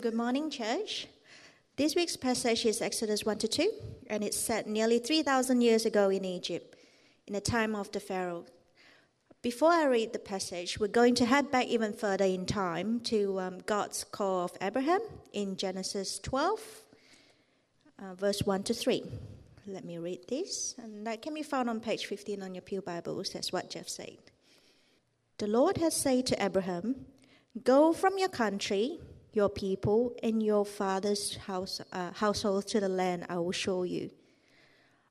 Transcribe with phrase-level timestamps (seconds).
[0.00, 1.08] Good morning, church.
[1.76, 3.70] This week's passage is Exodus 1 to 2,
[4.06, 6.74] and it's set nearly 3,000 years ago in Egypt,
[7.26, 8.46] in the time of the Pharaoh.
[9.42, 13.40] Before I read the passage, we're going to head back even further in time to
[13.40, 15.02] um, God's call of Abraham
[15.34, 16.60] in Genesis 12,
[17.98, 19.04] uh, verse 1 to 3.
[19.66, 22.80] Let me read this, and that can be found on page 15 on your Pew
[22.80, 23.34] Bibles.
[23.34, 24.16] That's what Jeff said.
[25.36, 27.04] The Lord has said to Abraham,
[27.62, 28.98] Go from your country,
[29.32, 34.10] your people, and your father's house, uh, household to the land I will show you.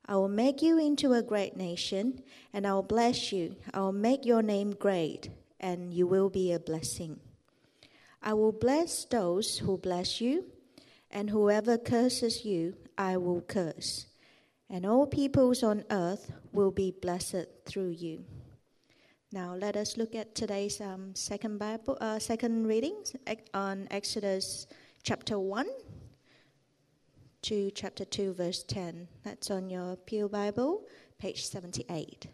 [0.06, 3.56] I will make you into a great nation, and I will bless you.
[3.72, 7.20] I will make your name great, and you will be a blessing.
[8.22, 10.46] I will bless those who bless you,
[11.10, 14.06] and whoever curses you, I will curse.
[14.68, 18.24] And all peoples on earth will be blessed through you.
[19.32, 22.96] Now let us look at today's um, second Bible, uh, second reading
[23.54, 24.66] on Exodus
[25.04, 25.68] chapter one
[27.42, 29.06] to chapter two, verse ten.
[29.22, 30.82] That's on your Pew Bible,
[31.16, 32.26] page seventy-eight.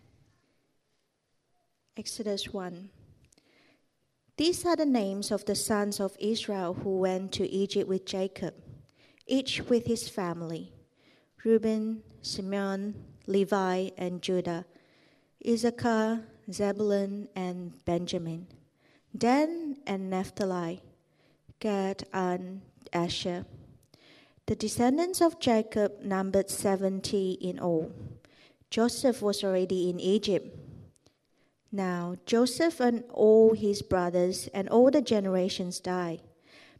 [1.98, 2.88] Exodus one.
[4.38, 8.54] These are the names of the sons of Israel who went to Egypt with Jacob,
[9.26, 10.72] each with his family:
[11.44, 14.64] Reuben, Simeon, Levi, and Judah.
[15.46, 18.46] Issachar Zebulun and Benjamin,
[19.16, 20.80] Dan and Naphtali,
[21.58, 22.60] Gad and
[22.92, 23.44] Asher.
[24.46, 27.90] The descendants of Jacob numbered 70 in all.
[28.70, 30.56] Joseph was already in Egypt.
[31.72, 36.22] Now, Joseph and all his brothers and all the generations died.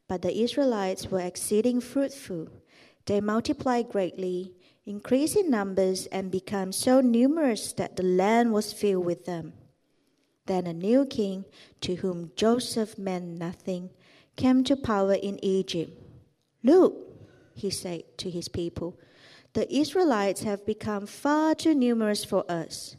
[0.09, 2.48] But the Israelites were exceeding fruitful.
[3.06, 4.53] They multiplied greatly
[4.87, 9.53] increased in numbers and became so numerous that the land was filled with them.
[10.47, 11.45] Then a new king,
[11.81, 13.91] to whom Joseph meant nothing,
[14.37, 16.01] came to power in Egypt.
[16.62, 16.95] Look,
[17.55, 18.98] he said to his people,
[19.55, 22.97] the Israelites have become far too numerous for us.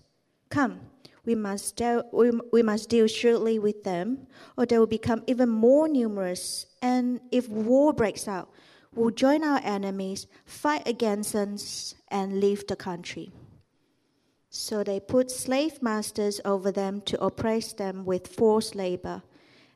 [0.50, 0.81] Come,
[1.23, 5.50] we must, deal, we, we must deal shrewdly with them, or they will become even
[5.50, 6.66] more numerous.
[6.81, 8.50] And if war breaks out,
[8.97, 13.31] will join our enemies, fight against us, and leave the country.
[14.50, 19.22] So they put slave masters over them to oppress them with forced labor,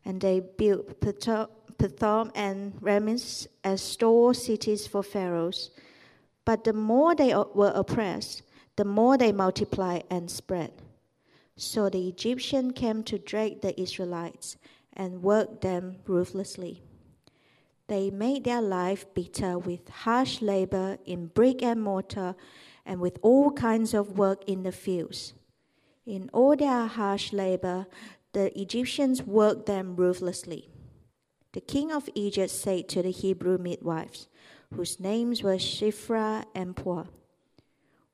[0.04, 5.70] and they built Pithom and Rameses as store cities for pharaohs.
[6.44, 8.42] But the more they were oppressed,
[8.76, 10.72] the more they multiplied and spread.
[11.56, 14.58] So the Egyptian came to drag the Israelites
[14.94, 16.82] and worked them ruthlessly.
[17.92, 22.36] They made their life bitter with harsh labor in brick and mortar
[22.86, 25.34] and with all kinds of work in the fields.
[26.06, 27.88] In all their harsh labor,
[28.32, 30.70] the Egyptians worked them ruthlessly.
[31.52, 34.30] The king of Egypt said to the Hebrew midwives,
[34.74, 37.08] whose names were Shiphrah and Puah,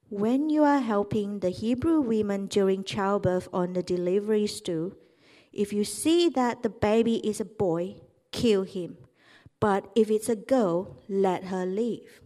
[0.10, 4.94] When you are helping the Hebrew women during childbirth on the delivery stool,
[5.54, 7.98] if you see that the baby is a boy,
[8.32, 8.98] kill him.
[9.60, 12.22] But if it's a girl, let her leave.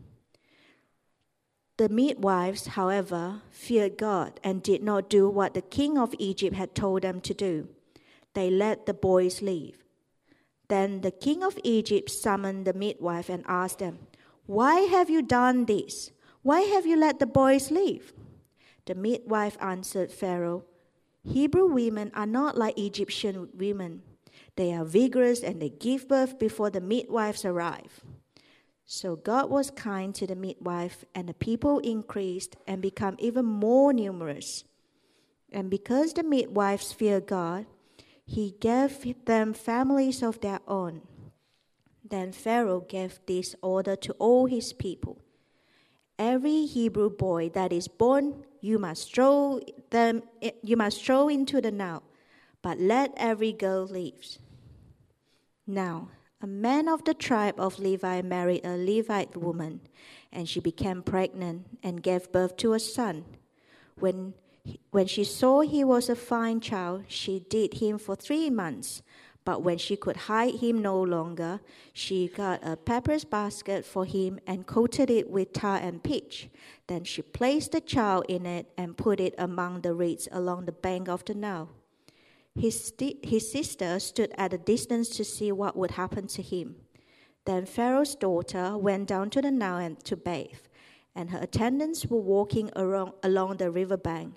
[1.78, 6.76] The midwives, however, feared God and did not do what the king of Egypt had
[6.76, 7.70] told them to do.
[8.34, 9.84] They let the boys leave.
[10.68, 14.00] Then the king of Egypt summoned the midwife and asked them,
[14.46, 16.12] Why have you done this?
[16.44, 18.14] Why have you let the boys leave?
[18.86, 20.66] The midwife answered Pharaoh,
[21.24, 24.02] Hebrew women are not like Egyptian women.
[24.56, 28.02] They are vigorous and they give birth before the midwives arrive.
[28.86, 33.94] So God was kind to the midwife, and the people increased and become even more
[33.94, 34.66] numerous.
[35.52, 37.68] And because the midwives fear God,
[38.26, 41.02] he gave them families of their own.
[42.04, 45.22] Then Pharaoh gave this order to all his people
[46.22, 49.60] Every Hebrew boy that is born, you must throw
[49.90, 50.22] them
[50.62, 52.04] you must throw into the Nile
[52.62, 54.38] but let every girl leave.
[55.66, 56.10] Now,
[56.42, 59.82] a man of the tribe of Levi married a Levite woman,
[60.32, 63.26] and she became pregnant and gave birth to a son.
[64.00, 64.34] When,
[64.90, 69.04] when she saw he was a fine child, she did him for three months.
[69.44, 71.62] But when she could hide him no longer,
[71.94, 76.50] she got a papyrus basket for him and coated it with tar and pitch.
[76.88, 80.72] Then she placed the child in it and put it among the reeds along the
[80.72, 81.70] bank of the Nile.
[82.56, 82.94] His,
[83.24, 86.76] his sister stood at a distance to see what would happen to him.
[87.46, 90.60] Then Pharaoh's daughter went down to the Nile to bathe,
[91.16, 94.36] and her attendants were walking along, along the river bank.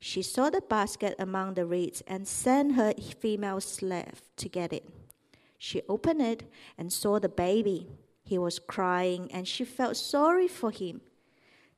[0.00, 4.88] She saw the basket among the reeds and sent her female slave to get it.
[5.56, 7.86] She opened it and saw the baby.
[8.24, 11.00] He was crying, and she felt sorry for him.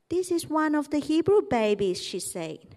[0.08, 2.76] This is one of the Hebrew babies, she said.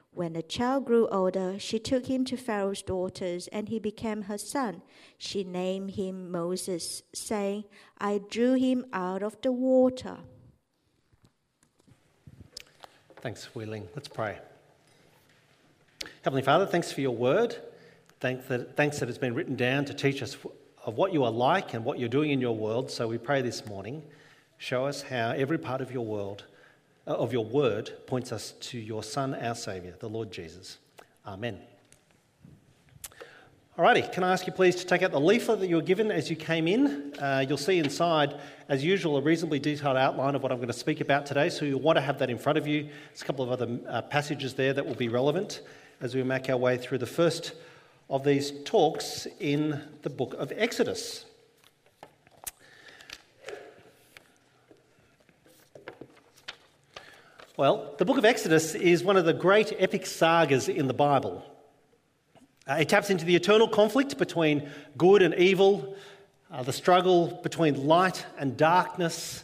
[0.13, 4.37] When the child grew older, she took him to Pharaoh's daughters, and he became her
[4.37, 4.81] son.
[5.17, 7.63] She named him Moses, saying,
[7.97, 10.17] I drew him out of the water.
[13.21, 13.87] Thanks, Wheeling.
[13.95, 14.37] Let's pray.
[16.23, 17.55] Heavenly Father, thanks for your word.
[18.19, 20.35] Thanks that, thanks that it's been written down to teach us
[20.85, 22.91] of what you are like and what you're doing in your world.
[22.91, 24.03] So we pray this morning,
[24.57, 26.43] show us how every part of your world,
[27.07, 30.77] uh, of your word, points us to your Son, our Saviour, the Lord Jesus.
[31.25, 31.59] Amen.
[33.77, 36.11] Alrighty, can I ask you please to take out the leaflet that you were given
[36.11, 37.13] as you came in?
[37.17, 40.73] Uh, you'll see inside, as usual, a reasonably detailed outline of what I'm going to
[40.73, 42.83] speak about today, so you'll want to have that in front of you.
[42.83, 45.61] There's a couple of other uh, passages there that will be relevant
[46.01, 47.53] as we make our way through the first
[48.09, 51.25] of these talks in the book of Exodus.
[57.61, 61.45] Well, the book of Exodus is one of the great epic sagas in the Bible.
[62.67, 64.67] Uh, it taps into the eternal conflict between
[64.97, 65.95] good and evil,
[66.49, 69.43] uh, the struggle between light and darkness,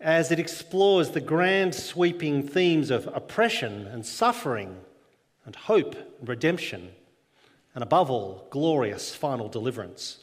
[0.00, 4.80] as it explores the grand sweeping themes of oppression and suffering
[5.44, 6.90] and hope and redemption
[7.76, 10.18] and above all, glorious final deliverance.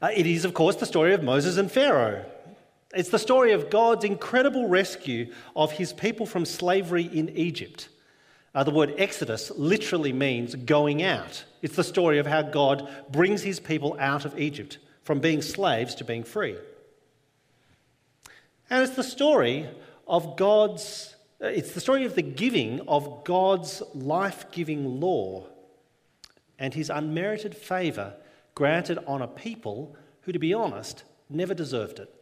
[0.00, 2.24] Uh, it is, of course, the story of Moses and Pharaoh.
[2.92, 7.88] It's the story of God's incredible rescue of his people from slavery in Egypt.
[8.54, 11.44] Uh, the word Exodus literally means going out.
[11.62, 15.94] It's the story of how God brings his people out of Egypt from being slaves
[15.96, 16.56] to being free.
[18.68, 19.68] And it's the story
[20.06, 25.46] of God's, uh, it's the story of the giving of God's life giving law
[26.58, 28.14] and his unmerited favour
[28.54, 32.14] granted on a people who, to be honest, never deserved it.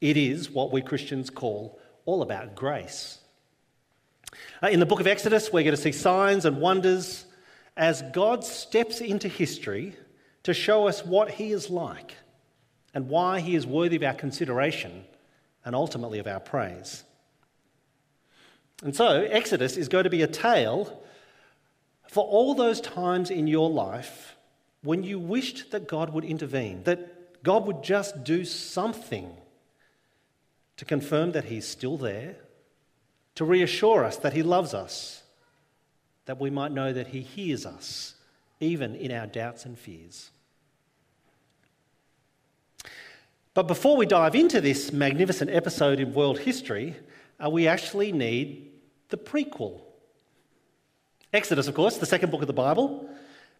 [0.00, 3.18] It is what we Christians call all about grace.
[4.62, 7.26] Uh, in the book of Exodus, we're going to see signs and wonders
[7.76, 9.94] as God steps into history
[10.42, 12.14] to show us what he is like
[12.94, 15.04] and why he is worthy of our consideration
[15.64, 17.04] and ultimately of our praise.
[18.82, 21.02] And so, Exodus is going to be a tale
[22.08, 24.36] for all those times in your life
[24.82, 29.30] when you wished that God would intervene, that God would just do something
[30.80, 32.36] to confirm that He's still there,
[33.34, 35.22] to reassure us that He loves us,
[36.24, 38.14] that we might know that He hears us,
[38.60, 40.30] even in our doubts and fears.
[43.52, 46.96] But before we dive into this magnificent episode in world history,
[47.38, 48.70] uh, we actually need
[49.10, 49.82] the prequel
[51.30, 53.06] Exodus, of course, the second book of the Bible,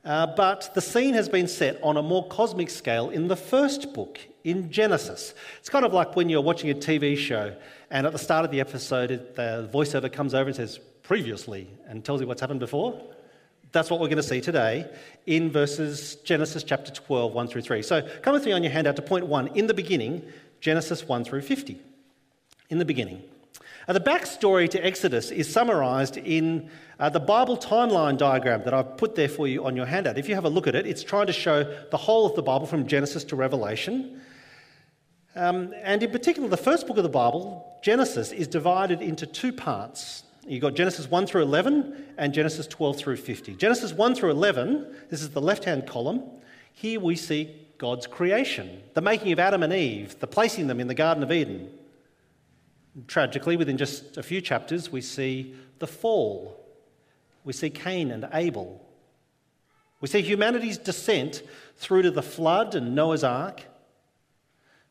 [0.07, 3.93] uh, but the scene has been set on a more cosmic scale in the first
[3.93, 5.35] book, in Genesis.
[5.59, 7.55] It's kind of like when you're watching a TV show
[7.91, 12.05] and at the start of the episode, the voiceover comes over and says, previously, and
[12.05, 13.01] tells you what's happened before.
[13.73, 14.91] That's what we're going to see today
[15.27, 17.83] in verses Genesis chapter 12, 1 through 3.
[17.83, 19.49] So come with me on your handout to point one.
[19.49, 20.23] In the beginning,
[20.61, 21.81] Genesis 1 through 50.
[22.69, 23.23] In the beginning.
[23.89, 28.97] Now, the backstory to Exodus is summarized in uh, the Bible timeline diagram that I've
[28.97, 30.19] put there for you on your handout.
[30.19, 32.43] If you have a look at it, it's trying to show the whole of the
[32.43, 34.21] Bible from Genesis to Revelation.
[35.37, 39.53] Um, and in particular, the first book of the Bible, Genesis, is divided into two
[39.53, 40.25] parts.
[40.47, 43.55] You've got Genesis 1 through 11 and Genesis 12 through 50.
[43.55, 46.23] Genesis 1 through 11, this is the left hand column.
[46.73, 50.89] Here we see God's creation, the making of Adam and Eve, the placing them in
[50.89, 51.71] the Garden of Eden.
[53.07, 56.61] Tragically, within just a few chapters, we see the fall.
[57.45, 58.85] We see Cain and Abel.
[60.01, 61.43] We see humanity's descent
[61.77, 63.63] through to the flood and Noah's Ark.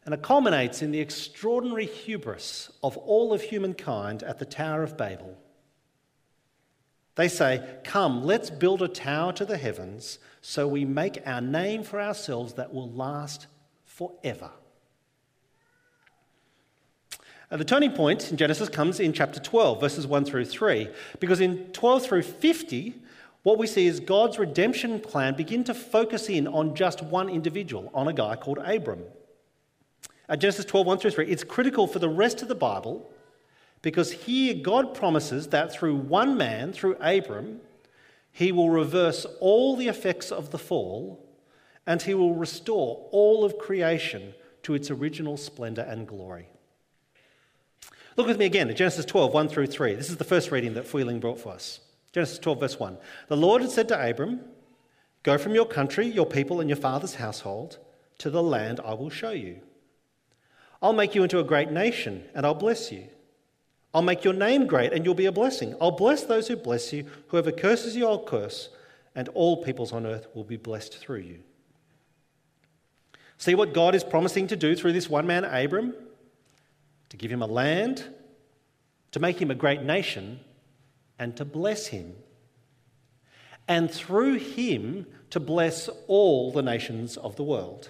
[0.05, 4.97] And it culminates in the extraordinary hubris of all of humankind at the Tower of
[4.97, 5.37] Babel.
[7.15, 11.83] They say, Come, let's build a tower to the heavens so we make our name
[11.83, 13.47] for ourselves that will last
[13.83, 14.51] forever.
[17.51, 20.87] The turning point in Genesis comes in chapter 12, verses 1 through 3,
[21.19, 22.93] because in 12 through 50,
[23.41, 27.89] what we see is God's redemption plan begin to focus in on just one individual,
[27.93, 29.03] on a guy called Abram.
[30.29, 33.11] Uh, Genesis 12, 1 through 3, it's critical for the rest of the Bible
[33.81, 37.61] Because here God promises that through one man, through Abram,
[38.31, 41.25] he will reverse all the effects of the fall
[41.87, 44.33] and he will restore all of creation
[44.63, 46.47] to its original splendour and glory.
[48.15, 49.95] Look with me again at Genesis 12, 1 through 3.
[49.95, 51.79] This is the first reading that Fuiling brought for us.
[52.11, 52.97] Genesis 12, verse 1.
[53.27, 54.41] The Lord had said to Abram,
[55.23, 57.77] Go from your country, your people, and your father's household
[58.19, 59.61] to the land I will show you.
[60.81, 63.07] I'll make you into a great nation, and I'll bless you.
[63.93, 65.75] I'll make your name great, and you'll be a blessing.
[65.81, 67.05] I'll bless those who bless you.
[67.27, 68.69] Whoever curses you, I'll curse,
[69.15, 71.39] and all peoples on earth will be blessed through you.
[73.37, 75.93] See what God is promising to do through this one man, Abram?
[77.09, 78.03] To give him a land,
[79.11, 80.39] to make him a great nation,
[81.17, 82.15] and to bless him.
[83.67, 87.89] And through him, to bless all the nations of the world.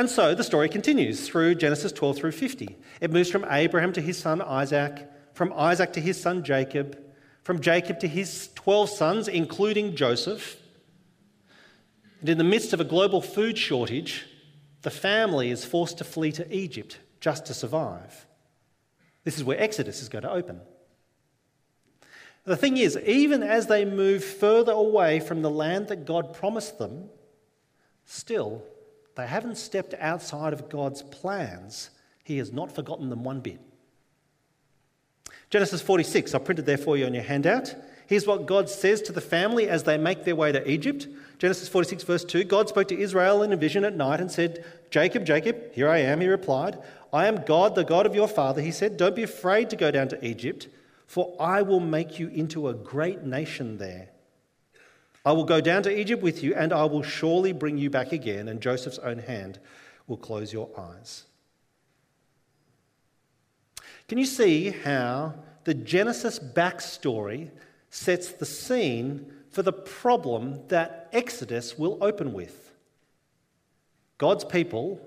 [0.00, 2.74] And so the story continues through Genesis 12 through 50.
[3.02, 6.98] It moves from Abraham to his son Isaac, from Isaac to his son Jacob,
[7.42, 10.56] from Jacob to his 12 sons, including Joseph.
[12.20, 14.24] And in the midst of a global food shortage,
[14.80, 18.26] the family is forced to flee to Egypt just to survive.
[19.24, 20.62] This is where Exodus is going to open.
[22.44, 26.78] The thing is, even as they move further away from the land that God promised
[26.78, 27.10] them,
[28.06, 28.62] still
[29.16, 31.90] they haven't stepped outside of God's plans.
[32.24, 33.60] He has not forgotten them one bit.
[35.50, 37.74] Genesis 46, I printed there for you on your handout.
[38.06, 41.06] Here's what God says to the family as they make their way to Egypt.
[41.38, 44.64] Genesis 46, verse 2 God spoke to Israel in a vision at night and said,
[44.90, 46.78] Jacob, Jacob, here I am, he replied.
[47.12, 48.62] I am God, the God of your father.
[48.62, 50.68] He said, Don't be afraid to go down to Egypt,
[51.06, 54.08] for I will make you into a great nation there.
[55.30, 58.10] I will go down to Egypt with you, and I will surely bring you back
[58.10, 59.60] again, and Joseph's own hand
[60.08, 61.22] will close your eyes.
[64.08, 67.52] Can you see how the Genesis backstory
[67.90, 72.72] sets the scene for the problem that Exodus will open with?
[74.18, 75.00] God's people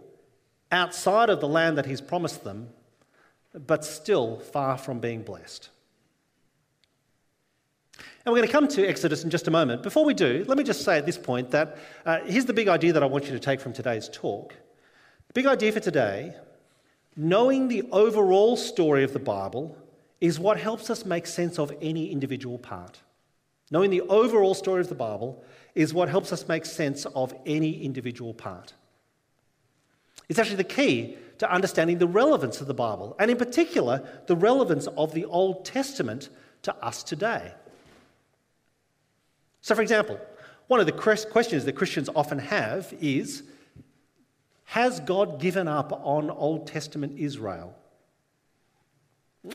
[0.72, 2.70] outside of the land that He's promised them,
[3.53, 5.68] but still far from being blessed.
[8.25, 9.84] And we're going to come to Exodus in just a moment.
[9.84, 12.70] Before we do, let me just say at this point that uh, here's the big
[12.70, 14.56] idea that I want you to take from today's talk.
[15.27, 16.34] The big idea for today
[17.15, 19.77] knowing the overall story of the Bible
[20.22, 23.01] is what helps us make sense of any individual part.
[23.70, 25.44] Knowing the overall story of the Bible
[25.75, 28.74] is what helps us make sense of any individual part.
[30.30, 34.36] It's actually the key to understanding the relevance of the Bible, and in particular, the
[34.36, 36.30] relevance of the Old Testament
[36.62, 37.51] to us today.
[39.63, 40.20] So, for example,
[40.67, 43.43] one of the questions that Christians often have is
[44.65, 47.74] Has God given up on Old Testament Israel?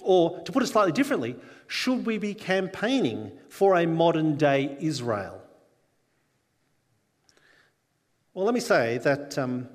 [0.01, 1.37] Or, to put it slightly differently,
[1.67, 5.43] should we be campaigning for a modern day Israel?
[8.33, 9.69] Well, let me say that um,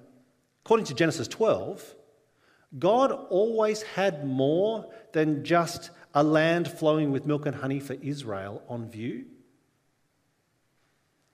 [0.65, 1.95] according to Genesis 12,
[2.79, 8.63] God always had more than just a land flowing with milk and honey for Israel
[8.67, 9.25] on view.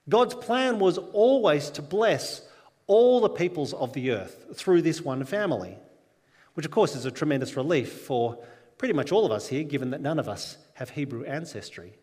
[0.09, 2.41] God's plan was always to bless
[2.87, 5.77] all the peoples of the earth through this one family,
[6.55, 8.43] which, of course, is a tremendous relief for
[8.79, 11.93] pretty much all of us here, given that none of us have Hebrew ancestry.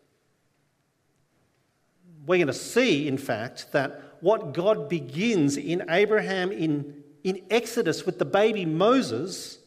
[2.25, 8.05] We're going to see, in fact, that what God begins in Abraham in, in Exodus
[8.05, 9.59] with the baby Moses,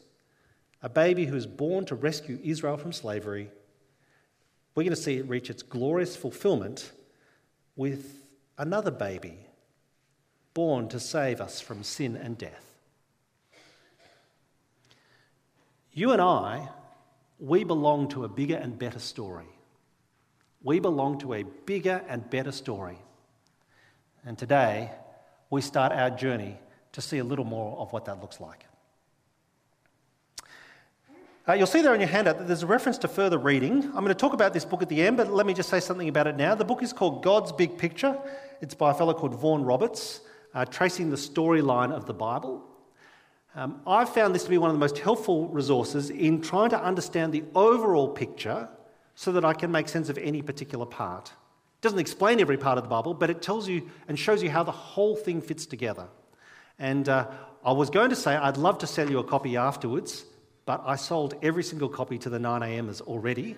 [0.81, 3.49] a baby who is born to rescue Israel from slavery,
[4.73, 6.91] we're going to see it reach its glorious fulfillment
[7.75, 8.20] with
[8.61, 9.39] another baby
[10.53, 12.71] born to save us from sin and death.
[15.91, 16.69] You and I,
[17.39, 19.47] we belong to a bigger and better story.
[20.61, 22.99] We belong to a bigger and better story.
[24.23, 24.91] And today,
[25.49, 26.59] we start our journey
[26.91, 28.65] to see a little more of what that looks like.
[31.49, 33.83] Uh, you'll see there on your handout that there's a reference to further reading.
[33.85, 35.79] I'm going to talk about this book at the end, but let me just say
[35.79, 36.53] something about it now.
[36.53, 38.15] The book is called God's Big Picture.
[38.61, 40.21] It's by a fellow called Vaughan Roberts,
[40.53, 42.63] uh, tracing the storyline of the Bible.
[43.55, 46.81] Um, I've found this to be one of the most helpful resources in trying to
[46.81, 48.69] understand the overall picture
[49.15, 51.29] so that I can make sense of any particular part.
[51.29, 54.51] It doesn't explain every part of the Bible, but it tells you and shows you
[54.51, 56.07] how the whole thing fits together.
[56.77, 57.27] And uh,
[57.65, 60.23] I was going to say I'd love to sell you a copy afterwards,
[60.65, 63.55] but I sold every single copy to the 9amers already.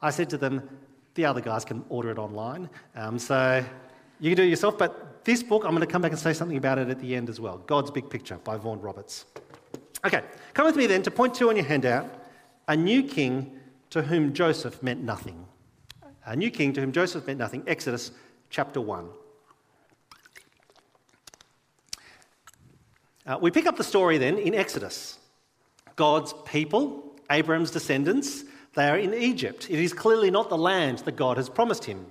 [0.00, 0.68] I said to them,
[1.18, 2.70] the other guys can order it online.
[2.94, 3.64] Um, so
[4.20, 4.78] you can do it yourself.
[4.78, 7.16] But this book, I'm going to come back and say something about it at the
[7.16, 9.26] end as well God's Big Picture by Vaughan Roberts.
[10.06, 10.22] Okay,
[10.54, 12.06] come with me then to point two on your handout
[12.68, 13.58] a new king
[13.90, 15.44] to whom Joseph meant nothing.
[16.24, 17.64] A new king to whom Joseph meant nothing.
[17.66, 18.12] Exodus
[18.48, 19.08] chapter 1.
[23.26, 25.18] Uh, we pick up the story then in Exodus.
[25.96, 28.44] God's people, Abraham's descendants,
[28.78, 29.68] they are in Egypt.
[29.68, 32.06] It is clearly not the land that God has promised him.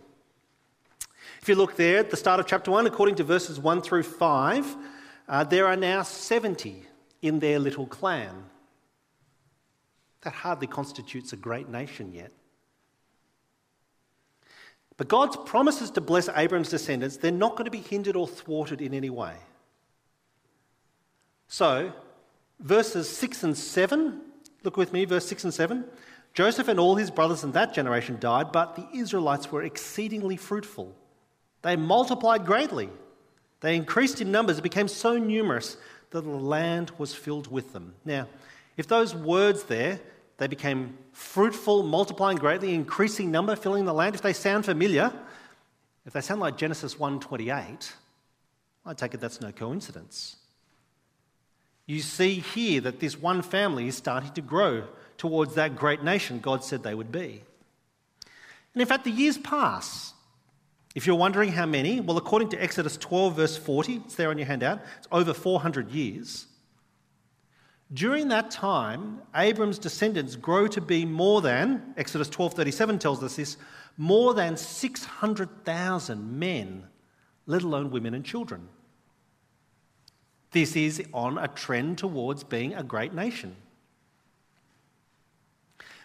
[1.42, 4.04] If you look there at the start of chapter 1, according to verses 1 through
[4.04, 4.76] 5,
[5.30, 6.84] uh, there are now 70
[7.22, 8.44] in their little clan.
[10.22, 12.34] That hardly constitutes a great nation yet.
[14.98, 18.82] But God's promises to bless Abram's descendants, they're not going to be hindered or thwarted
[18.82, 19.36] in any way.
[21.48, 21.94] So,
[22.60, 24.20] verses 6 and 7,
[24.64, 25.86] look with me, verse 6 and 7.
[26.38, 30.96] Joseph and all his brothers in that generation died, but the Israelites were exceedingly fruitful.
[31.64, 32.92] They multiplied greatly.
[33.62, 35.78] They increased in numbers, it became so numerous
[36.12, 37.96] that the land was filled with them.
[38.06, 38.28] Now,
[38.78, 40.00] if those words there,
[40.38, 45.12] they became fruitful, multiplying greatly, increasing number, filling the land, if they sound familiar,
[46.06, 47.94] if they sound like Genesis 1:28,
[48.86, 50.36] I take it that's no coincidence.
[51.88, 54.84] You see here that this one family is starting to grow
[55.18, 57.44] towards that great nation God said they would be.
[58.74, 60.14] And in fact, the years pass.
[60.96, 64.38] If you're wondering how many, well, according to Exodus 12, verse 40, it's there on
[64.38, 66.48] your handout, it's over 400 years.
[67.94, 73.58] During that time, Abram's descendants grow to be more than, Exodus 12:37 tells us this,
[73.96, 76.88] more than 600,000 men,
[77.46, 78.68] let alone women and children.
[80.52, 83.56] This is on a trend towards being a great nation.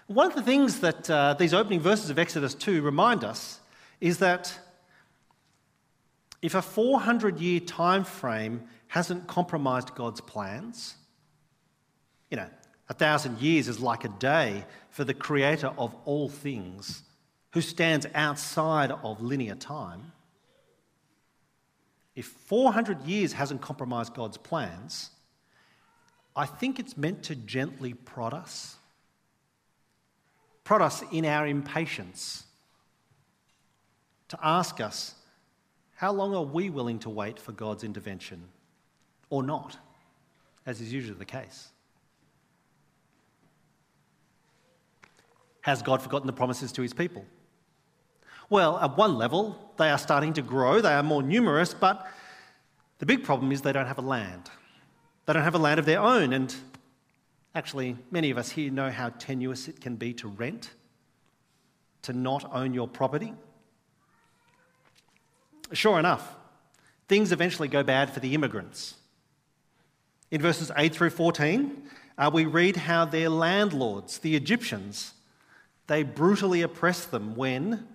[0.06, 3.60] One of the things that uh, these opening verses of Exodus 2 remind us
[4.00, 4.58] is that
[6.42, 10.96] if a 400 year time frame hasn't compromised God's plans,
[12.30, 12.48] you know,
[12.88, 17.02] a thousand years is like a day for the creator of all things
[17.52, 20.12] who stands outside of linear time.
[22.14, 25.10] If 400 years hasn't compromised God's plans,
[26.34, 28.76] I think it's meant to gently prod us,
[30.64, 32.44] prod us in our impatience,
[34.28, 35.14] to ask us
[35.96, 38.42] how long are we willing to wait for God's intervention
[39.30, 39.76] or not,
[40.66, 41.68] as is usually the case?
[45.62, 47.24] Has God forgotten the promises to his people?
[48.50, 52.06] Well, at one level, they are starting to grow, they are more numerous, but
[52.98, 54.50] the big problem is they don't have a land.
[55.26, 56.54] They don't have a land of their own, and
[57.54, 60.70] actually, many of us here know how tenuous it can be to rent,
[62.02, 63.34] to not own your property.
[65.72, 66.34] Sure enough,
[67.08, 68.94] things eventually go bad for the immigrants.
[70.30, 71.82] In verses 8 through 14,
[72.18, 75.14] uh, we read how their landlords, the Egyptians,
[75.86, 77.86] they brutally oppressed them when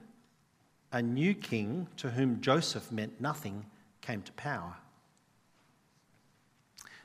[0.91, 3.65] a new king to whom Joseph meant nothing
[4.02, 4.76] came to power.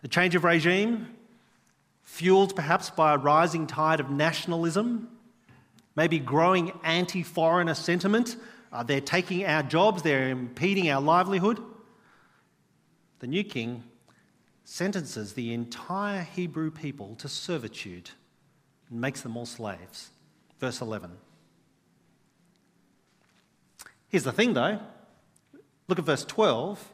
[0.02, 1.08] The change of regime,
[2.02, 5.08] fueled perhaps by a rising tide of nationalism,
[5.96, 8.36] maybe growing anti foreigner sentiment
[8.72, 11.62] uh, they're taking our jobs, they're impeding our livelihood.
[13.18, 13.84] The new king
[14.64, 18.10] sentences the entire Hebrew people to servitude
[18.88, 20.10] and makes them all slaves.
[20.58, 21.10] Verse 11.
[24.08, 24.80] Here's the thing though
[25.88, 26.88] look at verse 12.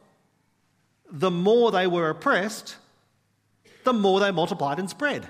[1.11, 2.77] The more they were oppressed,
[3.88, 5.27] the more they multiplied and spread.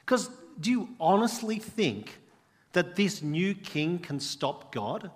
[0.00, 0.28] Because
[0.58, 2.18] do you honestly think
[2.72, 5.12] that this new king can stop God?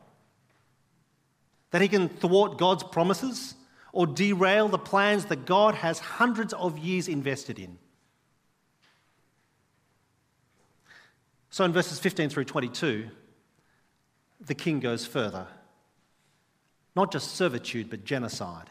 [1.72, 3.56] That he can thwart God's promises
[3.92, 7.78] or derail the plans that God has hundreds of years invested in?
[11.50, 13.08] So in verses 15 through 22,
[14.40, 15.48] the king goes further.
[16.94, 18.70] Not just servitude, but genocide.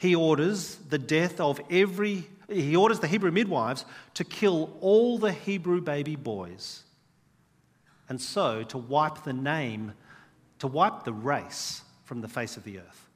[0.00, 3.84] He orders the death of every, he orders the Hebrew midwives
[4.14, 6.84] to kill all the Hebrew baby boys
[8.08, 9.92] and so to wipe the name,
[10.58, 13.08] to wipe the race from the face of the earth.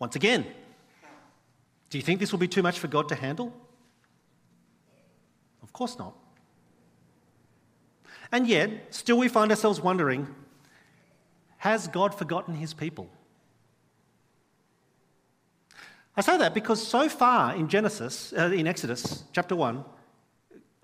[0.00, 0.44] Once again,
[1.88, 3.54] do you think this will be too much for God to handle?
[5.62, 6.14] Of course not.
[8.32, 10.34] And yet, still we find ourselves wondering
[11.66, 13.08] has God forgotten his people?
[16.16, 19.84] I say that because so far in Genesis, uh, in Exodus chapter 1,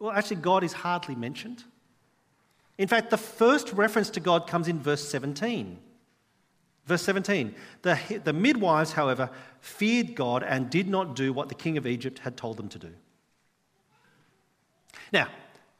[0.01, 1.62] well, actually, God is hardly mentioned.
[2.77, 5.79] In fact, the first reference to God comes in verse 17.
[6.87, 11.79] Verse 17 the, the midwives, however, feared God and did not do what the king
[11.79, 12.90] of Egypt had told them to do.
[15.12, 15.29] Now,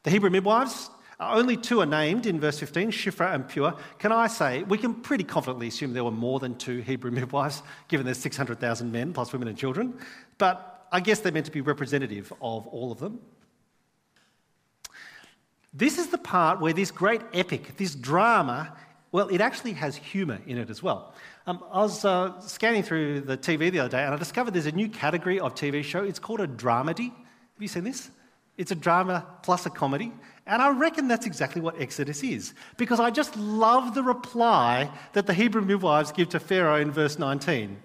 [0.03, 0.89] the Hebrew midwives,
[1.31, 3.77] only two are named in verse 15, Shiphrah and Puah.
[3.99, 7.61] Can I say, we can pretty confidently assume there were more than two Hebrew midwives,
[7.87, 9.93] given there's 600,000 men plus women and children.
[10.37, 13.19] But I guess they're meant to be representative of all of them.
[15.73, 18.75] This is the part where this great epic, this drama,
[19.11, 21.13] well, it actually has humour in it as well.
[21.47, 24.67] Um, I was uh, scanning through the TV the other day and I discovered there's
[24.67, 26.03] a new category of TV show.
[26.03, 27.09] It's called a dramedy.
[27.09, 28.11] Have you seen this?
[28.57, 30.11] It's a drama plus a comedy.
[30.45, 32.53] And I reckon that's exactly what Exodus is.
[32.77, 37.17] Because I just love the reply that the Hebrew midwives give to Pharaoh in verse
[37.17, 37.77] 19.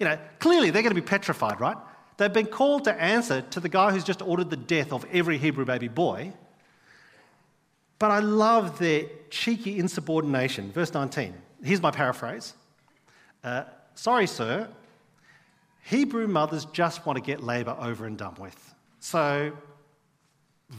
[0.00, 1.76] You know, clearly they're going to be petrified, right?
[2.16, 5.38] They've been called to answer to the guy who's just ordered the death of every
[5.38, 6.32] Hebrew baby boy.
[7.98, 10.72] But I love their cheeky insubordination.
[10.72, 11.34] Verse 19.
[11.62, 12.54] Here's my paraphrase
[13.44, 14.68] uh, Sorry, sir.
[15.84, 18.74] Hebrew mothers just want to get labour over and done with.
[19.00, 19.52] So,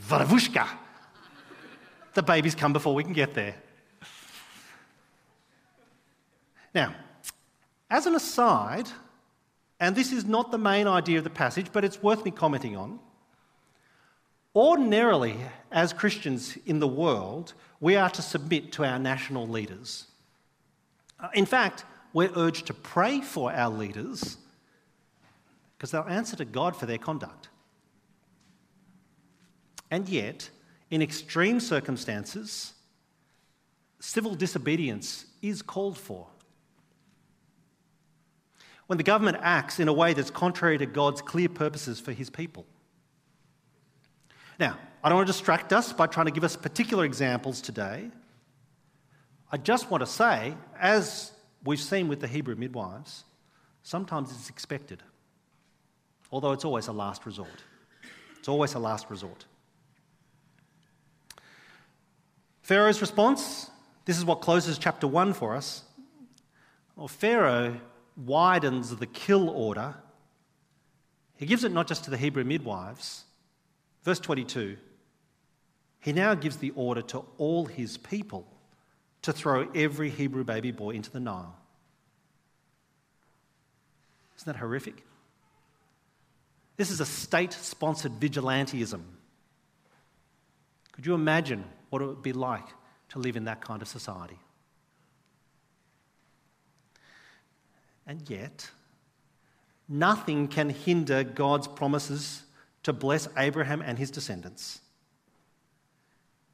[0.07, 0.67] varavushka.
[2.13, 3.55] the babies come before we can get there.
[6.73, 6.95] Now,
[7.89, 8.87] as an aside,
[9.79, 12.75] and this is not the main idea of the passage, but it's worth me commenting
[12.75, 12.99] on.
[14.55, 15.37] Ordinarily,
[15.71, 20.07] as Christians in the world, we are to submit to our national leaders.
[21.19, 24.37] Uh, in fact, we're urged to pray for our leaders
[25.75, 27.49] because they'll answer to God for their conduct.
[29.93, 30.49] And yet,
[30.89, 32.73] in extreme circumstances,
[33.99, 36.25] civil disobedience is called for.
[38.87, 42.31] When the government acts in a way that's contrary to God's clear purposes for his
[42.31, 42.65] people.
[44.59, 48.09] Now, I don't want to distract us by trying to give us particular examples today.
[49.51, 53.25] I just want to say, as we've seen with the Hebrew midwives,
[53.83, 55.03] sometimes it's expected,
[56.31, 57.61] although it's always a last resort.
[58.39, 59.45] It's always a last resort.
[62.63, 63.69] Pharaoh's response
[64.05, 65.83] this is what closes chapter 1 for us.
[66.95, 67.79] Well, Pharaoh
[68.17, 69.95] widens the kill order.
[71.37, 73.23] He gives it not just to the Hebrew midwives,
[74.03, 74.77] Verse 22
[75.99, 78.45] He now gives the order to all his people
[79.21, 81.55] to throw every Hebrew baby boy into the Nile.
[84.37, 85.05] Isn't that horrific?
[86.75, 89.01] This is a state sponsored vigilantism.
[90.91, 92.65] Could you imagine what it would be like
[93.09, 94.39] to live in that kind of society?
[98.07, 98.67] And yet,
[99.87, 102.41] nothing can hinder God's promises
[102.81, 104.81] to bless Abraham and his descendants.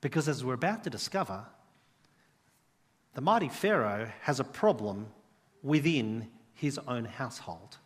[0.01, 1.45] Because as we're about to discover,
[3.13, 5.07] the mighty Pharaoh has a problem
[5.63, 7.77] within his own household.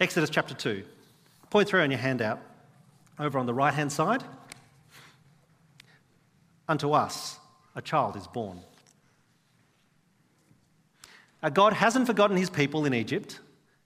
[0.00, 0.82] Exodus chapter 2.
[1.48, 2.40] Point three on your handout,
[3.20, 4.24] over on the right hand side.
[6.70, 7.40] Unto us
[7.74, 8.60] a child is born.
[11.42, 13.40] Now, God hasn't forgotten his people in Egypt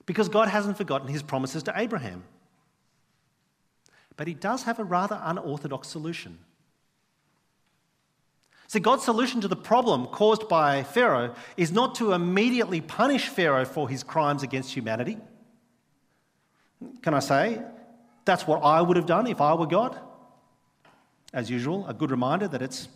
[0.04, 2.24] because God hasn't forgotten his promises to Abraham.
[4.18, 6.38] But he does have a rather unorthodox solution.
[8.66, 13.64] See, God's solution to the problem caused by Pharaoh is not to immediately punish Pharaoh
[13.64, 15.16] for his crimes against humanity.
[17.00, 17.62] Can I say,
[18.26, 19.98] that's what I would have done if I were God?
[21.34, 22.88] As usual, a good reminder that it's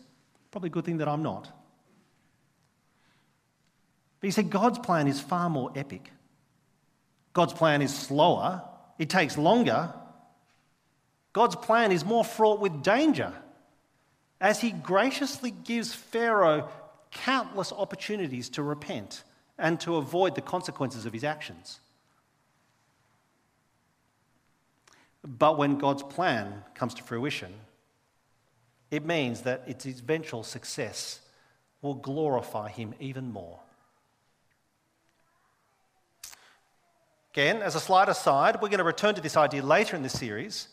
[0.53, 1.51] probably a good thing that I'm not.
[4.20, 6.11] But you see, God's plan is far more epic.
[7.33, 8.62] God's plan is slower,
[8.98, 9.92] it takes longer,
[11.33, 13.33] God's plan is more fraught with danger
[14.40, 16.68] as he graciously gives Pharaoh
[17.11, 19.24] countless opportunities to repent
[19.59, 21.81] and to avoid the consequences of his actions.
[25.24, 27.53] But when God's plan comes to fruition,
[28.90, 31.20] it means that its eventual success
[31.83, 33.61] will glorify him even more.
[37.33, 40.18] Again, as a slight aside, we're going to return to this idea later in this
[40.18, 40.68] series.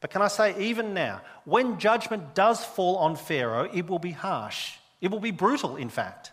[0.00, 4.10] But can I say, even now, when judgment does fall on Pharaoh, it will be
[4.10, 4.74] harsh.
[5.00, 6.32] It will be brutal, in fact.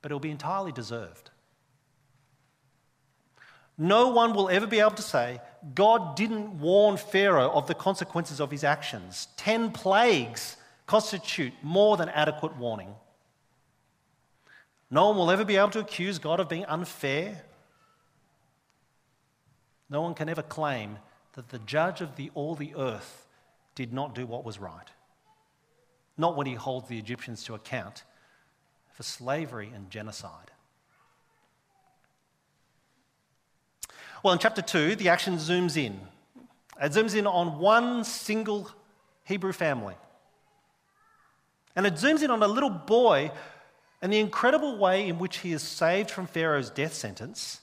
[0.00, 1.30] But it will be entirely deserved.
[3.80, 5.40] No one will ever be able to say,
[5.74, 9.28] God didn't warn Pharaoh of the consequences of his actions.
[9.36, 12.92] Ten plagues constitute more than adequate warning.
[14.90, 17.42] No one will ever be able to accuse God of being unfair.
[19.88, 20.98] No one can ever claim
[21.34, 23.26] that the judge of the, all the earth
[23.76, 24.88] did not do what was right.
[26.16, 28.02] Not when he holds the Egyptians to account
[28.92, 30.50] for slavery and genocide.
[34.22, 36.00] Well, in chapter 2, the action zooms in.
[36.80, 38.70] It zooms in on one single
[39.24, 39.94] Hebrew family.
[41.76, 43.30] And it zooms in on a little boy
[44.00, 47.60] and the incredible way in which he is saved from Pharaoh's death sentence,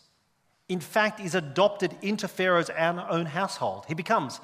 [0.67, 3.85] in fact, is adopted into Pharaoh's own household.
[3.87, 4.41] He becomes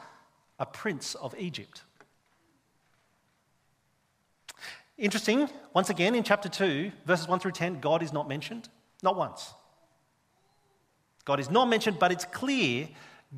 [0.59, 1.81] a prince of Egypt.
[4.97, 8.69] Interesting, once again in chapter 2, verses 1 through 10, God is not mentioned.
[9.01, 9.53] Not once.
[11.25, 12.87] God is not mentioned, but it's clear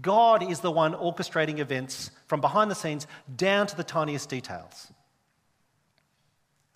[0.01, 4.91] God is the one orchestrating events from behind the scenes down to the tiniest details.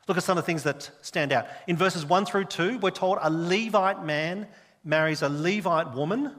[0.08, 1.48] Look at some of the things that stand out.
[1.68, 4.48] In verses 1 through 2, we're told a Levite man
[4.84, 6.34] marries a Levite woman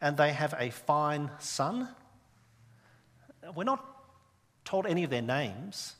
[0.00, 1.88] and they have a fine son.
[3.54, 3.84] We're not
[4.64, 5.96] told any of their names,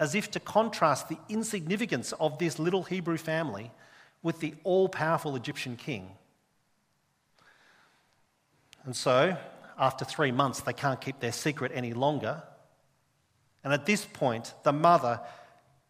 [0.00, 3.70] as if to contrast the insignificance of this little Hebrew family
[4.22, 6.10] with the all powerful Egyptian king.
[8.84, 9.36] And so,
[9.78, 12.42] after three months, they can't keep their secret any longer.
[13.62, 15.20] And at this point, the mother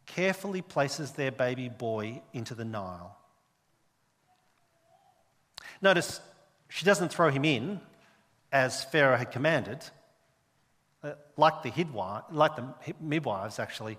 [0.07, 3.17] carefully places their baby boy into the Nile.
[5.81, 6.21] Notice
[6.69, 7.81] she doesn't throw him in
[8.53, 9.79] as Pharaoh had commanded.
[11.03, 11.73] Uh, like, the
[12.31, 12.65] like the
[13.01, 13.99] midwives, actually,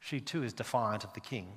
[0.00, 1.48] she too is defiant of the king.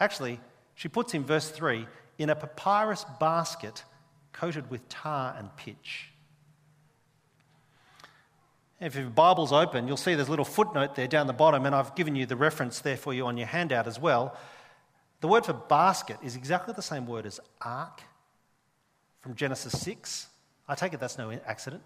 [0.00, 0.40] Actually,
[0.74, 1.86] she puts him, verse 3,
[2.18, 3.84] in a papyrus basket
[4.38, 6.10] coated with tar and pitch.
[8.80, 11.74] If your Bible's open, you'll see there's a little footnote there down the bottom, and
[11.74, 14.36] I've given you the reference there for you on your handout as well.
[15.20, 18.02] The word for basket is exactly the same word as ark
[19.20, 20.28] from Genesis 6.
[20.68, 21.82] I take it that's no accident.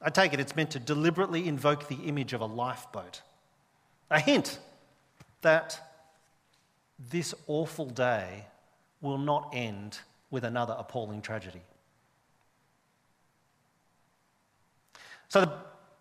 [0.00, 3.20] I take it it's meant to deliberately invoke the image of a lifeboat.
[4.10, 4.58] A hint
[5.42, 5.78] that
[7.10, 8.46] this awful day
[9.02, 9.98] will not end
[10.32, 11.62] with another appalling tragedy.
[15.28, 15.52] So the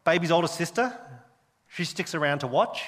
[0.04, 0.98] baby's older sister,
[1.68, 2.82] she sticks around to watch.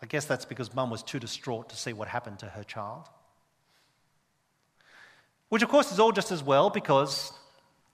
[0.00, 3.08] I guess that's because mum was too distraught to see what happened to her child.
[5.48, 7.32] Which, of course, is all just as well because,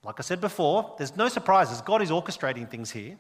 [0.04, 1.80] like I said before, there's no surprises.
[1.80, 3.18] God is orchestrating things here.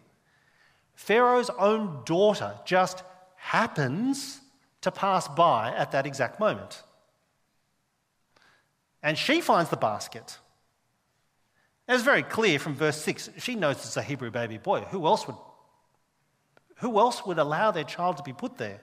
[0.94, 3.02] Pharaoh's own daughter just
[3.36, 4.40] happens
[4.82, 6.82] to pass by at that exact moment.
[9.02, 10.38] And she finds the basket.
[11.88, 13.30] It's very clear from verse 6.
[13.38, 14.82] She knows it's a Hebrew baby boy.
[14.90, 15.36] Who else would,
[16.76, 18.80] who else would allow their child to be put there?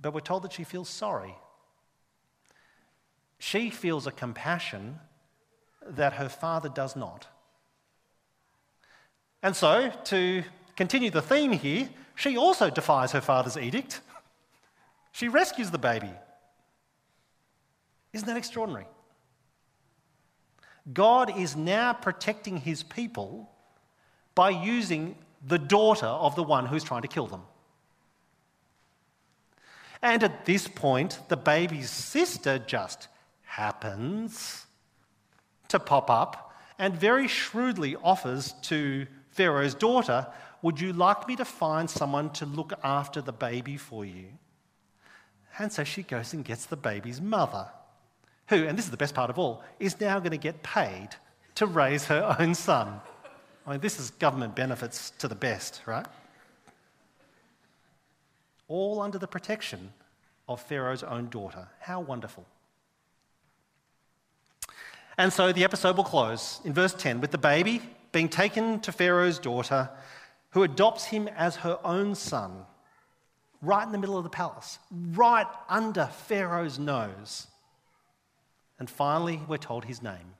[0.00, 1.34] But we're told that she feels sorry.
[3.38, 5.00] She feels a compassion
[5.84, 7.26] that her father does not.
[9.42, 10.44] And so, to
[10.76, 14.00] continue the theme here, she also defies her father's edict.
[15.14, 16.08] She rescues the baby.
[18.12, 18.86] Isn't that extraordinary?
[20.92, 23.50] God is now protecting his people
[24.34, 27.42] by using the daughter of the one who's trying to kill them.
[30.02, 33.08] And at this point, the baby's sister just
[33.44, 34.66] happens
[35.68, 40.26] to pop up and very shrewdly offers to Pharaoh's daughter,
[40.62, 44.26] Would you like me to find someone to look after the baby for you?
[45.58, 47.68] And so she goes and gets the baby's mother
[48.52, 51.08] who, and this is the best part of all, is now going to get paid
[51.54, 53.00] to raise her own son.
[53.66, 56.06] I mean, this is government benefits to the best, right?
[58.68, 59.92] All under the protection
[60.48, 61.68] of Pharaoh's own daughter.
[61.80, 62.44] How wonderful.
[65.16, 67.80] And so the episode will close in verse 10 with the baby
[68.12, 69.88] being taken to Pharaoh's daughter,
[70.50, 72.66] who adopts him as her own son,
[73.62, 77.46] right in the middle of the palace, right under Pharaoh's nose.
[78.82, 80.34] And finally, we're told his name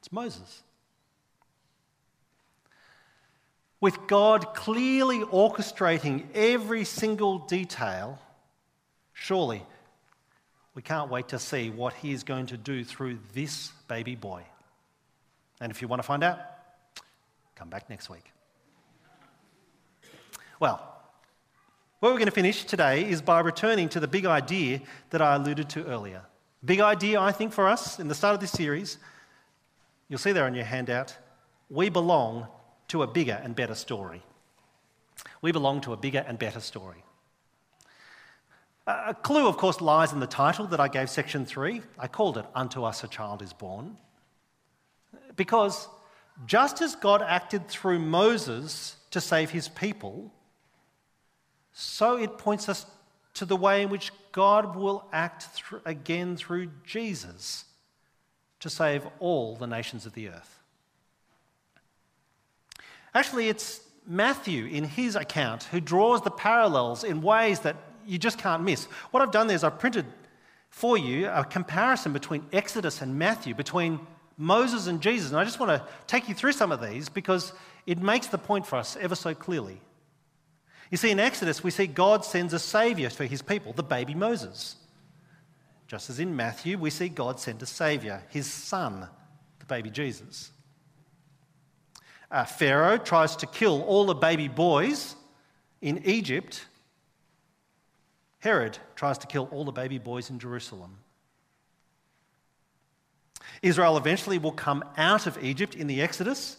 [0.00, 0.62] it's Moses.
[3.80, 8.18] With God clearly orchestrating every single detail,
[9.14, 9.62] surely
[10.74, 14.42] we can't wait to see what he is going to do through this baby boy.
[15.58, 16.38] And if you want to find out,
[17.54, 18.30] come back next week.
[20.60, 20.86] Well,
[22.00, 25.36] where we're going to finish today is by returning to the big idea that I
[25.36, 26.26] alluded to earlier.
[26.64, 28.98] Big idea, I think, for us in the start of this series.
[30.08, 31.16] You'll see there on your handout.
[31.70, 32.48] We belong
[32.88, 34.22] to a bigger and better story.
[35.40, 37.02] We belong to a bigger and better story.
[38.86, 41.82] A clue, of course, lies in the title that I gave section three.
[41.98, 43.96] I called it Unto Us a Child is Born.
[45.36, 45.88] Because
[46.46, 50.32] just as God acted through Moses to save his people,
[51.72, 52.84] so it points us
[53.34, 57.64] to the way in which God will act again through Jesus
[58.60, 60.58] to save all the nations of the earth.
[63.14, 68.38] Actually, it's Matthew in his account who draws the parallels in ways that you just
[68.38, 68.84] can't miss.
[69.10, 70.06] What I've done there is I've printed
[70.68, 74.00] for you a comparison between Exodus and Matthew, between
[74.36, 75.30] Moses and Jesus.
[75.30, 77.52] And I just want to take you through some of these because
[77.86, 79.80] it makes the point for us ever so clearly.
[80.90, 84.14] You see, in Exodus, we see God sends a savior for his people, the baby
[84.14, 84.76] Moses.
[85.86, 89.08] Just as in Matthew, we see God send a savior, his son,
[89.60, 90.50] the baby Jesus.
[92.30, 95.16] Uh, Pharaoh tries to kill all the baby boys
[95.80, 96.64] in Egypt.
[98.40, 100.98] Herod tries to kill all the baby boys in Jerusalem.
[103.62, 106.56] Israel eventually will come out of Egypt in the Exodus,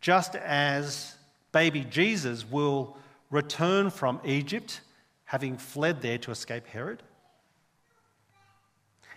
[0.00, 1.14] just as
[1.52, 2.96] baby Jesus will
[3.34, 4.80] return from Egypt,
[5.24, 7.02] having fled there to escape Herod.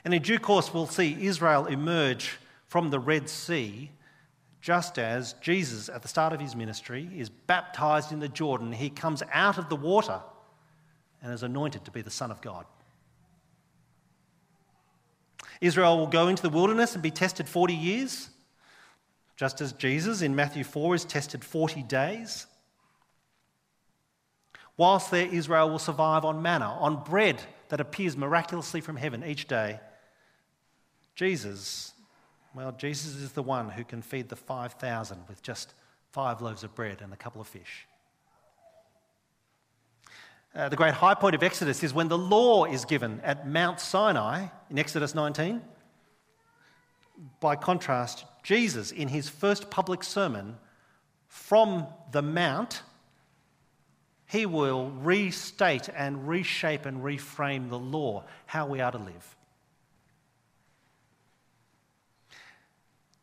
[0.04, 3.92] And in due course, we'll see Israel emerge from the Red Sea,
[4.60, 8.72] just as Jesus, at the start of his ministry, is baptized in the Jordan.
[8.72, 10.20] He comes out of the water
[11.22, 12.66] and is anointed to be the Son of God.
[15.62, 18.30] Israel will go into the wilderness and be tested 40 years,
[19.36, 22.48] just as Jesus in Matthew 4 is tested 40 days.
[24.78, 29.48] Whilst there, Israel will survive on manna, on bread that appears miraculously from heaven each
[29.48, 29.80] day.
[31.16, 31.94] Jesus,
[32.54, 35.74] well, Jesus is the one who can feed the 5,000 with just
[36.12, 37.88] five loaves of bread and a couple of fish.
[40.56, 43.80] Uh, the great high point of Exodus is when the law is given at Mount
[43.80, 45.62] Sinai in Exodus 19.
[47.40, 50.58] By contrast, Jesus, in his first public sermon
[51.28, 52.82] from the Mount,
[54.28, 59.36] he will restate and reshape and reframe the law, how we are to live.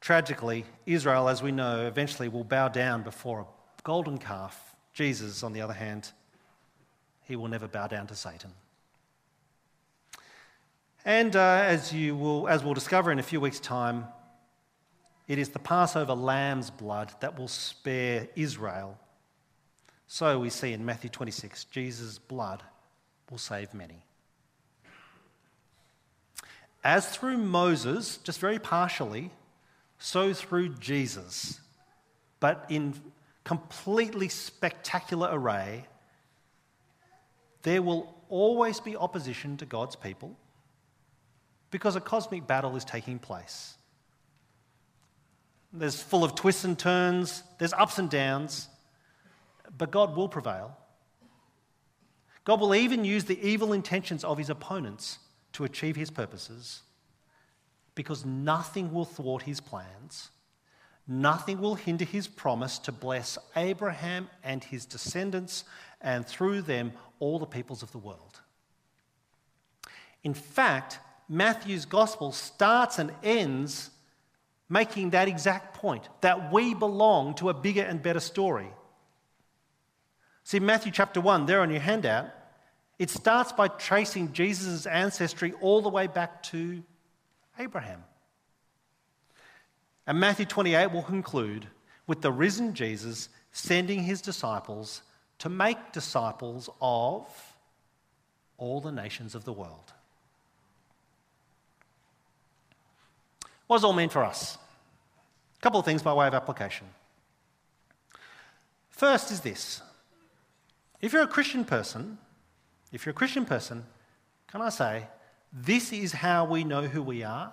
[0.01, 3.45] Tragically, Israel, as we know, eventually will bow down before a
[3.85, 4.77] golden calf.
[4.93, 6.11] Jesus, on the other hand,
[7.23, 8.51] he will never bow down to Satan.
[11.05, 14.07] And uh, as, you will, as we'll discover in a few weeks' time,
[15.29, 18.99] it is the Passover lamb's blood that will spare Israel.
[20.15, 22.63] So we see in Matthew 26, Jesus' blood
[23.29, 24.05] will save many.
[26.85, 29.33] As through Moses, just very partially,
[29.99, 31.59] so through Jesus,
[32.39, 32.95] but in
[33.43, 35.85] completely spectacular array,
[37.63, 40.37] there will always be opposition to God's people
[41.73, 43.75] because a cosmic battle is taking place.
[45.73, 48.69] There's full of twists and turns, there's ups and downs,
[49.77, 50.77] but God will prevail.
[52.45, 55.19] God will even use the evil intentions of his opponents
[55.53, 56.83] to achieve his purposes
[57.95, 60.31] because nothing will thwart his plans.
[61.07, 65.65] Nothing will hinder his promise to bless Abraham and his descendants,
[66.01, 68.41] and through them, all the peoples of the world.
[70.23, 73.91] In fact, Matthew's gospel starts and ends
[74.69, 78.69] making that exact point that we belong to a bigger and better story.
[80.45, 82.27] See, Matthew chapter 1, there on your handout,
[82.99, 86.83] it starts by tracing Jesus' ancestry all the way back to
[87.59, 88.05] Abraham.
[90.07, 91.67] And Matthew 28 will conclude
[92.07, 95.03] with the risen Jesus sending his disciples
[95.39, 97.27] to make disciples of
[98.59, 99.93] all the nations of the world.
[103.67, 104.59] What does all mean for us?
[105.59, 106.87] A couple of things by way of application.
[108.91, 109.83] First is this
[111.05, 112.17] if you're a Christian person,
[112.91, 113.85] if you're a Christian person,
[114.51, 115.07] can I say,
[115.53, 117.53] this is how we know who we are?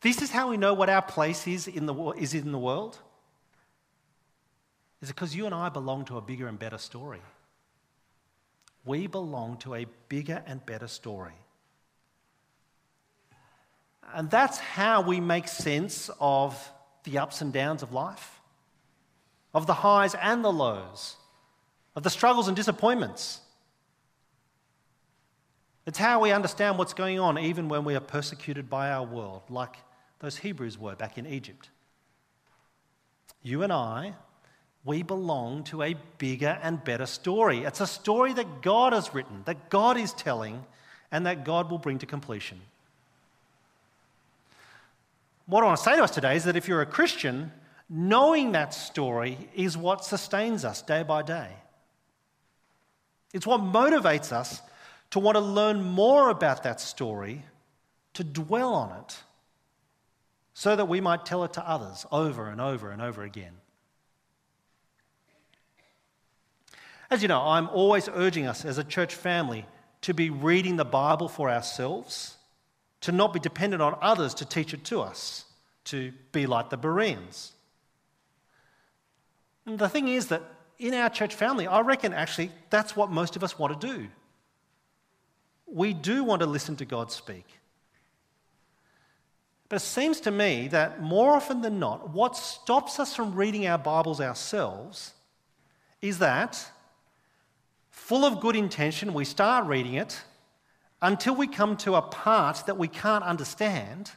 [0.00, 2.98] This is how we know what our place is in the, is in the world?
[5.00, 7.22] Is it because you and I belong to a bigger and better story?
[8.84, 11.38] We belong to a bigger and better story.
[14.14, 16.72] And that's how we make sense of
[17.04, 18.40] the ups and downs of life,
[19.54, 21.14] of the highs and the lows,
[21.96, 23.40] of the struggles and disappointments.
[25.86, 29.42] It's how we understand what's going on even when we are persecuted by our world,
[29.48, 29.76] like
[30.18, 31.70] those Hebrews were back in Egypt.
[33.42, 34.14] You and I,
[34.84, 37.64] we belong to a bigger and better story.
[37.64, 40.64] It's a story that God has written, that God is telling,
[41.10, 42.60] and that God will bring to completion.
[45.46, 47.52] What I want to say to us today is that if you're a Christian,
[47.88, 51.50] knowing that story is what sustains us day by day.
[53.32, 54.62] It's what motivates us
[55.10, 57.44] to want to learn more about that story,
[58.14, 59.18] to dwell on it,
[60.54, 63.52] so that we might tell it to others over and over and over again.
[67.10, 69.66] As you know, I'm always urging us as a church family
[70.00, 72.36] to be reading the Bible for ourselves,
[73.02, 75.44] to not be dependent on others to teach it to us,
[75.84, 77.52] to be like the Bereans.
[79.66, 80.42] And the thing is that
[80.78, 84.08] in our church family, I reckon actually that's what most of us want to do.
[85.66, 87.46] We do want to listen to God speak.
[89.68, 93.66] But it seems to me that more often than not, what stops us from reading
[93.66, 95.12] our Bibles ourselves
[96.00, 96.70] is that,
[97.90, 100.22] full of good intention, we start reading it
[101.02, 104.12] until we come to a part that we can't understand,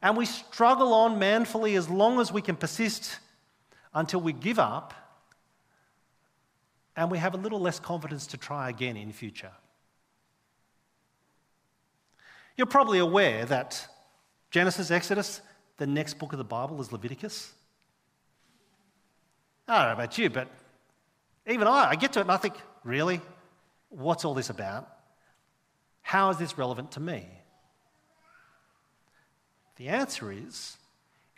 [0.00, 3.18] and we struggle on manfully as long as we can persist
[3.92, 4.94] until we give up
[6.96, 9.52] and we have a little less confidence to try again in future.
[12.56, 13.86] You're probably aware that
[14.50, 15.40] Genesis, Exodus,
[15.78, 17.52] the next book of the Bible is Leviticus.
[19.66, 20.48] I don't know about you, but
[21.46, 23.20] even I, I get to it and I think, really?
[23.88, 24.88] What's all this about?
[26.02, 27.26] How is this relevant to me?
[29.76, 30.76] The answer is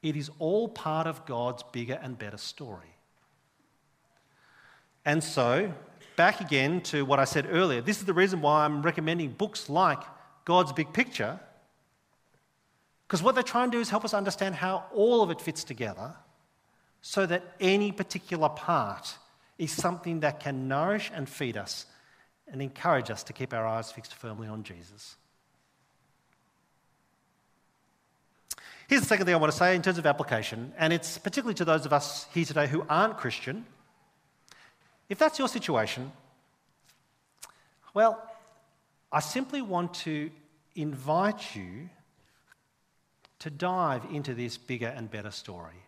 [0.02, 2.93] it is all part of God's bigger and better story.
[5.05, 5.72] And so,
[6.16, 9.68] back again to what I said earlier, this is the reason why I'm recommending books
[9.68, 10.00] like
[10.44, 11.38] God's Big Picture,
[13.07, 15.64] because what they're trying to do is help us understand how all of it fits
[15.64, 16.14] together
[17.02, 19.18] so that any particular part
[19.59, 21.86] is something that can nourish and feed us
[22.50, 25.16] and encourage us to keep our eyes fixed firmly on Jesus.
[28.88, 31.55] Here's the second thing I want to say in terms of application, and it's particularly
[31.55, 33.64] to those of us here today who aren't Christian
[35.09, 36.11] if that's your situation,
[37.92, 38.22] well,
[39.12, 40.30] I simply want to
[40.74, 41.88] invite you
[43.40, 45.84] to dive into this bigger and better story.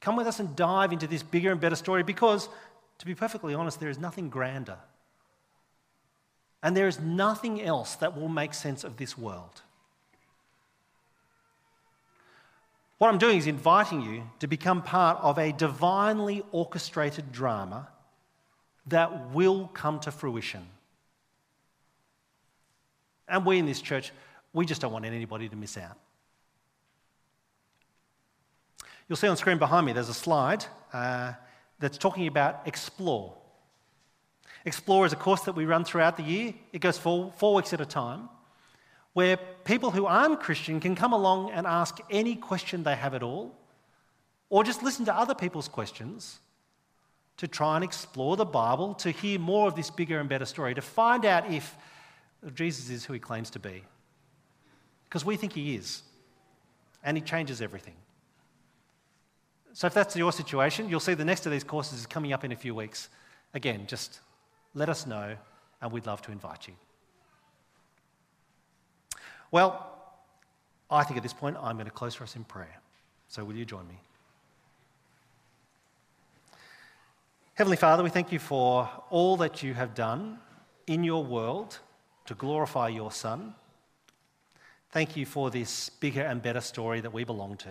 [0.00, 2.48] Come with us and dive into this bigger and better story because,
[2.98, 4.78] to be perfectly honest, there is nothing grander.
[6.62, 9.62] And there is nothing else that will make sense of this world.
[13.02, 17.88] What I'm doing is inviting you to become part of a divinely orchestrated drama
[18.86, 20.64] that will come to fruition.
[23.26, 24.12] And we in this church,
[24.52, 25.98] we just don't want anybody to miss out.
[29.08, 31.32] You'll see on screen behind me there's a slide uh,
[31.80, 33.34] that's talking about Explore.
[34.64, 37.72] Explore is a course that we run throughout the year, it goes for four weeks
[37.72, 38.28] at a time
[39.12, 43.22] where people who aren't Christian can come along and ask any question they have at
[43.22, 43.54] all,
[44.48, 46.40] or just listen to other people's questions
[47.38, 50.74] to try and explore the Bible, to hear more of this bigger and better story,
[50.74, 51.74] to find out if
[52.54, 53.82] Jesus is who he claims to be.
[55.04, 56.02] Because we think he is,
[57.02, 57.94] and he changes everything.
[59.74, 62.44] So, if that's your situation, you'll see the next of these courses is coming up
[62.44, 63.08] in a few weeks.
[63.54, 64.20] Again, just
[64.74, 65.36] let us know,
[65.80, 66.74] and we'd love to invite you.
[69.52, 69.86] Well,
[70.90, 72.80] I think at this point I'm going to close for us in prayer.
[73.28, 73.98] So will you join me?
[77.54, 80.38] Heavenly Father, we thank you for all that you have done
[80.86, 81.78] in your world
[82.24, 83.54] to glorify your Son.
[84.90, 87.68] Thank you for this bigger and better story that we belong to.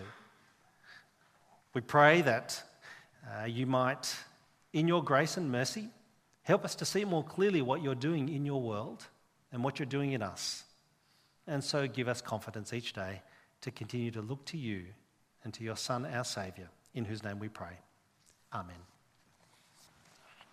[1.74, 2.62] We pray that
[3.26, 4.14] uh, you might,
[4.72, 5.88] in your grace and mercy,
[6.42, 9.06] help us to see more clearly what you're doing in your world
[9.52, 10.62] and what you're doing in us.
[11.46, 13.22] And so give us confidence each day
[13.62, 14.84] to continue to look to you
[15.44, 17.78] and to your Son, our Saviour, in whose name we pray.
[18.52, 18.76] Amen.